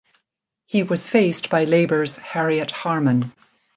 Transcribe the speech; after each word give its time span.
He 0.65 0.81
was 0.81 1.07
faced 1.07 1.51
by 1.51 1.65
Labour's 1.65 2.17
Harriet 2.17 2.71
Harman. 2.71 3.31